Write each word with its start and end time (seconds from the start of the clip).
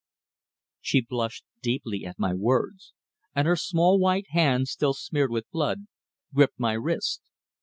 She 0.79 1.01
blushed 1.01 1.45
deeply 1.61 2.07
at 2.07 2.17
my 2.17 2.33
words, 2.33 2.95
and 3.35 3.47
her 3.47 3.55
small 3.55 3.99
white 3.99 4.25
hand 4.31 4.67
still 4.67 4.95
smeared 4.95 5.29
with 5.29 5.45
blood, 5.51 5.85
gripped 6.33 6.59
my 6.59 6.73
wrist. 6.73 7.21